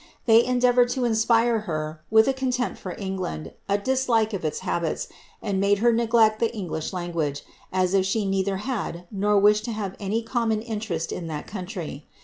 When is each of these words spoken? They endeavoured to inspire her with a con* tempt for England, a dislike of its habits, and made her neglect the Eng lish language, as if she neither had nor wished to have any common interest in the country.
They 0.25 0.43
endeavoured 0.43 0.89
to 0.97 1.05
inspire 1.05 1.59
her 1.69 2.01
with 2.09 2.27
a 2.27 2.33
con* 2.33 2.49
tempt 2.49 2.79
for 2.79 2.95
England, 2.97 3.53
a 3.69 3.77
dislike 3.77 4.33
of 4.33 4.43
its 4.43 4.61
habits, 4.61 5.07
and 5.43 5.59
made 5.59 5.77
her 5.77 5.93
neglect 5.93 6.39
the 6.39 6.51
Eng 6.55 6.69
lish 6.69 6.91
language, 6.91 7.43
as 7.71 7.93
if 7.93 8.03
she 8.03 8.25
neither 8.25 8.57
had 8.57 9.05
nor 9.11 9.37
wished 9.37 9.63
to 9.65 9.71
have 9.71 9.95
any 9.99 10.23
common 10.23 10.59
interest 10.63 11.11
in 11.11 11.27
the 11.27 11.43
country. 11.45 12.07